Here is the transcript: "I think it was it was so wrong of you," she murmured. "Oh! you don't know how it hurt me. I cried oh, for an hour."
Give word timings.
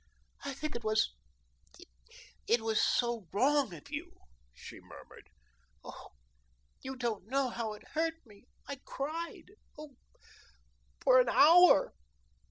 "I 0.43 0.55
think 0.55 0.75
it 0.75 0.83
was 0.83 1.13
it 2.47 2.61
was 2.61 2.81
so 2.81 3.27
wrong 3.31 3.71
of 3.75 3.91
you," 3.91 4.13
she 4.51 4.79
murmured. 4.81 5.29
"Oh! 5.83 6.07
you 6.81 6.95
don't 6.95 7.27
know 7.27 7.49
how 7.49 7.73
it 7.73 7.89
hurt 7.89 8.15
me. 8.25 8.45
I 8.65 8.77
cried 8.83 9.51
oh, 9.77 9.95
for 11.01 11.19
an 11.21 11.29
hour." 11.29 11.93